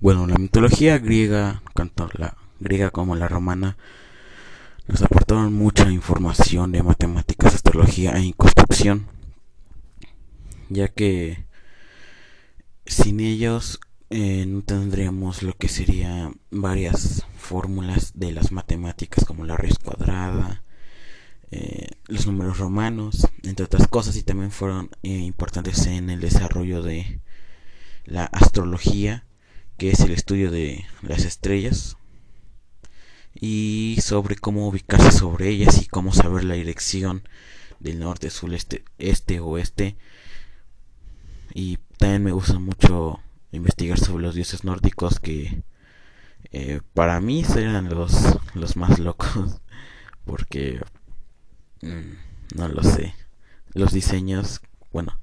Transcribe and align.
Bueno, 0.00 0.28
la 0.28 0.36
mitología 0.36 0.98
griega, 0.98 1.60
tanto 1.74 2.08
la 2.12 2.36
griega 2.60 2.90
como 2.90 3.16
la 3.16 3.26
romana, 3.26 3.76
nos 4.86 5.02
aportaron 5.02 5.52
mucha 5.52 5.90
información 5.90 6.70
de 6.70 6.84
matemáticas, 6.84 7.56
astrología 7.56 8.12
e 8.12 8.32
construcción, 8.32 9.08
ya 10.68 10.86
que 10.86 11.46
sin 12.86 13.18
ellos 13.18 13.80
eh, 14.10 14.46
no 14.46 14.62
tendríamos 14.62 15.42
lo 15.42 15.54
que 15.54 15.68
sería 15.68 16.30
varias 16.52 17.26
fórmulas 17.36 18.12
de 18.14 18.30
las 18.30 18.52
matemáticas 18.52 19.24
como 19.24 19.44
la 19.44 19.56
raíz 19.56 19.80
cuadrada, 19.80 20.62
eh, 21.50 21.88
los 22.06 22.24
números 22.24 22.58
romanos, 22.58 23.26
entre 23.42 23.64
otras 23.64 23.88
cosas, 23.88 24.14
y 24.14 24.22
también 24.22 24.52
fueron 24.52 24.90
eh, 25.02 25.08
importantes 25.08 25.86
en 25.86 26.08
el 26.08 26.20
desarrollo 26.20 26.82
de 26.82 27.20
la 28.04 28.26
astrología, 28.26 29.24
que 29.78 29.90
es 29.90 30.00
el 30.00 30.12
estudio 30.12 30.50
de 30.50 30.84
las 31.02 31.24
estrellas, 31.24 31.96
y 33.34 33.98
sobre 34.02 34.36
cómo 34.36 34.68
ubicarse 34.68 35.12
sobre 35.12 35.48
ellas 35.48 35.80
y 35.80 35.86
cómo 35.86 36.12
saber 36.12 36.44
la 36.44 36.54
dirección 36.54 37.22
del 37.78 38.00
norte, 38.00 38.30
sur, 38.30 38.52
este, 38.52 38.84
este, 38.98 39.40
oeste. 39.40 39.96
Y 41.54 41.78
también 41.96 42.24
me 42.24 42.32
gusta 42.32 42.58
mucho 42.58 43.20
investigar 43.52 43.98
sobre 43.98 44.24
los 44.24 44.34
dioses 44.34 44.64
nórdicos 44.64 45.20
que 45.20 45.62
eh, 46.52 46.80
para 46.94 47.20
mí 47.20 47.44
serían 47.44 47.88
los, 47.88 48.38
los 48.54 48.76
más 48.76 48.98
locos 48.98 49.60
porque 50.24 50.80
mm, 51.82 52.56
no 52.56 52.68
lo 52.68 52.82
sé 52.82 53.14
los 53.74 53.92
diseños 53.92 54.60
bueno 54.92 55.18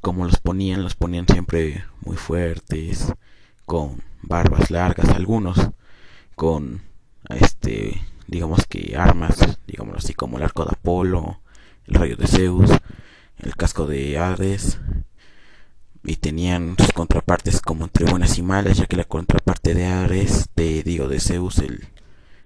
como 0.00 0.24
los 0.24 0.38
ponían 0.40 0.82
los 0.82 0.94
ponían 0.94 1.26
siempre 1.26 1.84
muy 2.00 2.16
fuertes 2.16 3.12
con 3.68 4.02
barbas 4.22 4.72
largas 4.72 5.10
algunos 5.10 5.70
con 6.34 6.80
este 7.28 8.00
digamos 8.26 8.66
que 8.66 8.96
armas 8.96 9.60
digamos 9.66 9.98
así 9.98 10.14
como 10.14 10.38
el 10.38 10.44
arco 10.44 10.64
de 10.64 10.70
Apolo 10.72 11.42
el 11.86 11.94
rayo 11.94 12.16
de 12.16 12.26
Zeus 12.26 12.70
el 13.36 13.54
casco 13.56 13.86
de 13.86 14.18
Hades 14.18 14.80
y 16.04 16.16
tenían 16.16 16.76
sus 16.78 16.92
contrapartes 16.92 17.60
como 17.60 17.84
entre 17.84 18.10
buenas 18.10 18.38
y 18.38 18.42
malas, 18.42 18.78
ya 18.78 18.86
que 18.86 18.96
la 18.96 19.04
contraparte 19.04 19.74
de 19.74 19.86
Ares, 19.86 20.48
de 20.56 20.82
digo 20.82 21.06
de 21.06 21.20
Zeus, 21.20 21.58
el 21.58 21.88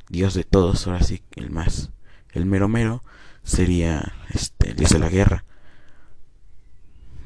dios 0.08 0.34
de 0.34 0.42
todos, 0.42 0.86
ahora 0.86 1.04
sí 1.04 1.22
el 1.36 1.50
más, 1.50 1.90
el 2.32 2.44
mero 2.44 2.68
mero, 2.68 3.04
sería 3.44 4.14
este 4.30 4.70
el 4.70 4.76
dios 4.76 4.90
de 4.90 4.98
la 4.98 5.08
guerra. 5.08 5.44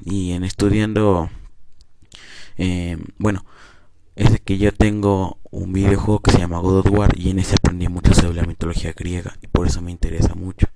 Y 0.05 0.33
en 0.33 0.45
estudiando, 0.45 1.31
eh, 2.59 2.99
bueno, 3.19 3.47
es 4.17 4.33
de 4.33 4.39
que 4.39 4.57
yo 4.57 4.73
tengo 4.73 5.39
un 5.51 5.75
videojuego 5.75 6.21
que 6.21 6.31
se 6.31 6.39
llama 6.39 6.59
God 6.59 6.79
of 6.79 6.91
War 6.91 7.19
y 7.19 7.29
en 7.31 7.39
ese 7.39 7.55
aprendí 7.55 7.87
mucho 7.89 8.15
sobre 8.15 8.35
la 8.35 8.47
mitología 8.47 8.95
griega 8.95 9.37
y 9.43 9.47
por 9.47 9.67
eso 9.67 9.83
me 9.83 9.91
interesa 9.91 10.35
mucho. 10.35 10.69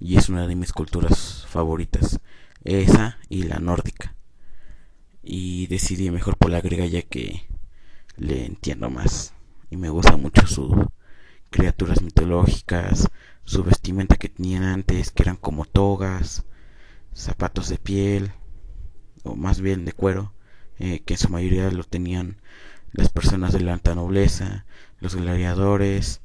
Y 0.00 0.16
es 0.16 0.28
una 0.28 0.46
de 0.48 0.56
mis 0.56 0.72
culturas 0.72 1.46
favoritas, 1.48 2.18
esa 2.64 3.18
y 3.28 3.44
la 3.44 3.60
nórdica. 3.60 4.16
Y 5.22 5.68
decidí 5.68 6.10
mejor 6.10 6.36
por 6.36 6.50
la 6.50 6.60
griega 6.60 6.86
ya 6.86 7.02
que 7.02 7.44
le 8.16 8.44
entiendo 8.44 8.90
más 8.90 9.32
y 9.70 9.76
me 9.76 9.90
gusta 9.90 10.16
mucho 10.16 10.46
sus 10.48 10.72
criaturas 11.50 12.02
mitológicas, 12.02 13.08
su 13.44 13.62
vestimenta 13.62 14.16
que 14.16 14.28
tenían 14.28 14.64
antes, 14.64 15.12
que 15.12 15.22
eran 15.22 15.36
como 15.36 15.64
togas, 15.66 16.44
zapatos 17.14 17.68
de 17.68 17.78
piel, 17.78 18.32
o 19.22 19.36
más 19.36 19.60
bien 19.60 19.84
de 19.84 19.92
cuero, 19.92 20.32
eh, 20.78 21.00
que 21.04 21.14
en 21.14 21.18
su 21.18 21.28
mayoría 21.28 21.70
lo 21.70 21.84
tenían 21.84 22.40
las 22.98 23.10
personas 23.10 23.52
de 23.52 23.60
la 23.60 23.74
alta 23.74 23.94
nobleza, 23.94 24.66
los 24.98 25.14
gladiadores, 25.14 26.20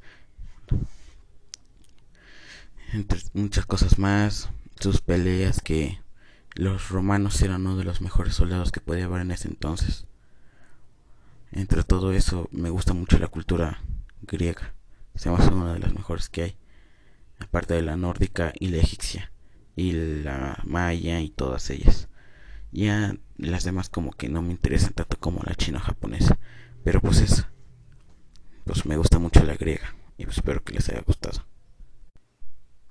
entre 2.92 3.20
muchas 3.32 3.64
cosas 3.64 4.00
más, 4.00 4.50
sus 4.80 5.00
peleas 5.00 5.60
que 5.60 6.00
los 6.56 6.88
romanos 6.88 7.40
eran 7.42 7.60
uno 7.60 7.76
de 7.76 7.84
los 7.84 8.00
mejores 8.00 8.34
soldados 8.34 8.72
que 8.72 8.80
podía 8.80 9.04
haber 9.04 9.22
en 9.22 9.30
ese 9.30 9.46
entonces. 9.46 10.06
Entre 11.52 11.84
todo 11.84 12.12
eso, 12.12 12.48
me 12.50 12.70
gusta 12.70 12.92
mucho 12.92 13.20
la 13.20 13.28
cultura 13.28 13.80
griega. 14.22 14.74
Se 15.14 15.30
me 15.30 15.36
hace 15.36 15.54
una 15.54 15.74
de 15.74 15.78
las 15.78 15.94
mejores 15.94 16.28
que 16.28 16.42
hay. 16.42 16.56
Aparte 17.38 17.74
de 17.74 17.82
la 17.82 17.96
nórdica 17.96 18.52
y 18.58 18.68
la 18.68 18.78
egipcia. 18.78 19.30
Y 19.76 19.92
la 19.92 20.60
maya 20.64 21.20
y 21.20 21.30
todas 21.30 21.70
ellas. 21.70 22.08
Ya 22.72 23.14
las 23.36 23.62
demás 23.62 23.88
como 23.88 24.10
que 24.10 24.28
no 24.28 24.42
me 24.42 24.50
interesan 24.50 24.92
tanto 24.92 25.18
como 25.20 25.40
la 25.44 25.54
china 25.54 25.78
japonesa. 25.78 26.36
Pero 26.84 27.00
pues 27.00 27.20
eso. 27.20 27.44
Pues 28.64 28.86
me 28.86 28.96
gusta 28.96 29.18
mucho 29.18 29.42
la 29.42 29.56
griega. 29.56 29.94
Y 30.16 30.24
pues 30.24 30.36
espero 30.36 30.62
que 30.62 30.74
les 30.74 30.88
haya 30.88 31.02
gustado. 31.04 31.44